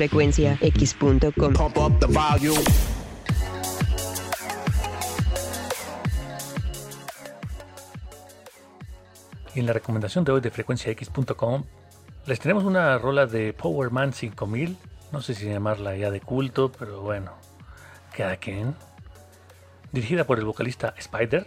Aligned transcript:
frecuenciax.com. 0.00 1.52
Y 9.54 9.60
en 9.60 9.66
la 9.66 9.74
recomendación 9.74 10.24
de 10.24 10.32
hoy 10.32 10.40
de 10.40 10.50
frecuenciax.com 10.50 11.64
les 12.24 12.40
tenemos 12.40 12.64
una 12.64 12.96
rola 12.96 13.26
de 13.26 13.52
Powerman 13.52 14.14
5000, 14.14 14.78
no 15.12 15.20
sé 15.20 15.34
si 15.34 15.44
llamarla 15.46 15.94
ya 15.96 16.10
de 16.10 16.22
culto, 16.22 16.72
pero 16.72 17.02
bueno, 17.02 17.32
cada 18.16 18.36
quien. 18.36 18.74
Dirigida 19.92 20.24
por 20.24 20.38
el 20.38 20.46
vocalista 20.46 20.94
Spider, 20.96 21.46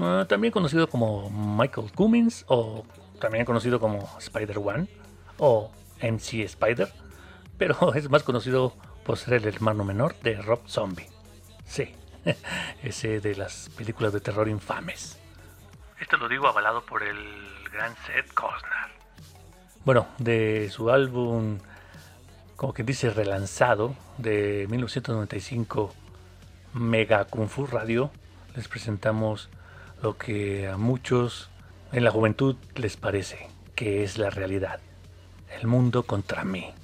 eh, 0.00 0.24
también 0.28 0.52
conocido 0.52 0.86
como 0.90 1.30
Michael 1.30 1.92
Cummins 1.94 2.44
o 2.48 2.84
también 3.20 3.46
conocido 3.46 3.80
como 3.80 4.06
Spider 4.18 4.58
One 4.58 4.86
o 5.38 5.70
MC 6.02 6.42
Spider, 6.42 6.92
pero 7.58 7.94
es 7.94 8.10
más 8.10 8.22
conocido 8.22 8.74
por 9.04 9.18
ser 9.18 9.34
el 9.34 9.46
hermano 9.46 9.84
menor 9.84 10.14
de 10.20 10.40
Rob 10.40 10.60
Zombie. 10.66 11.08
Sí, 11.64 11.94
ese 12.82 13.20
de 13.20 13.36
las 13.36 13.70
películas 13.76 14.12
de 14.12 14.20
terror 14.20 14.48
infames. 14.48 15.18
Esto 16.00 16.16
lo 16.16 16.28
digo 16.28 16.46
avalado 16.46 16.84
por 16.84 17.02
el 17.02 17.16
gran 17.72 17.94
Seth 18.06 18.32
Costner. 18.34 18.96
Bueno, 19.84 20.08
de 20.18 20.68
su 20.70 20.90
álbum, 20.90 21.58
como 22.56 22.74
que 22.74 22.82
dice, 22.82 23.10
relanzado 23.10 23.94
de 24.18 24.66
1995, 24.68 25.94
Mega 26.74 27.24
Kung 27.26 27.48
Fu 27.48 27.66
Radio, 27.66 28.10
les 28.56 28.68
presentamos 28.68 29.48
lo 30.02 30.18
que 30.18 30.68
a 30.68 30.76
muchos 30.76 31.50
en 31.92 32.04
la 32.04 32.10
juventud 32.10 32.56
les 32.74 32.96
parece 32.96 33.48
que 33.74 34.02
es 34.02 34.18
la 34.18 34.30
realidad. 34.30 34.80
El 35.60 35.68
mundo 35.68 36.02
contra 36.02 36.44
mí. 36.44 36.74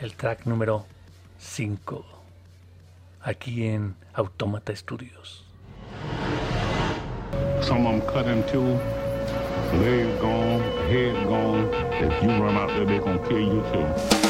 El 0.00 0.14
track 0.14 0.46
número 0.46 0.86
5. 1.40 2.06
Aquí 3.20 3.66
en 3.66 3.96
Automata 4.14 4.74
Studios. 4.74 5.44
Some 7.60 7.86
of 7.86 8.00
them 8.00 8.00
cut 8.10 8.26
in 8.26 8.42
two, 8.44 8.80
legs 9.78 10.18
gone, 10.22 10.62
head 10.88 11.26
gone. 11.26 11.68
If 12.00 12.22
you 12.22 12.30
run 12.30 12.56
out 12.56 12.68
there, 12.68 12.86
they're 12.86 13.00
gonna 13.00 13.28
kill 13.28 13.40
you 13.40 13.62
too. 13.74 14.29